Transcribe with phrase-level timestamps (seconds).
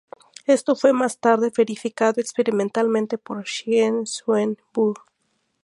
[0.47, 4.95] Esto fue más tarde verificado experimentalmente por Chien-Shiung Wu.